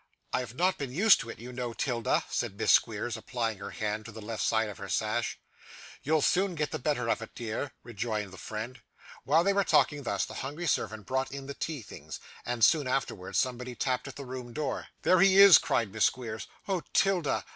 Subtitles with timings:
[0.33, 3.69] 'I have not been used to it, you know, 'Tilda,' said Miss Squeers, applying her
[3.69, 5.39] hand to the left side of her sash.
[6.01, 8.81] 'You'll soon get the better of it, dear,' rejoined the friend.
[9.25, 12.87] While they were talking thus, the hungry servant brought in the tea things, and, soon
[12.87, 14.87] afterwards, somebody tapped at the room door.
[15.03, 16.47] 'There he is!' cried Miss Squeers.
[16.67, 17.45] 'Oh 'Tilda!